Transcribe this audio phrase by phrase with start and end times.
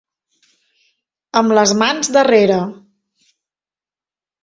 [1.43, 2.59] Amb les mans darrere.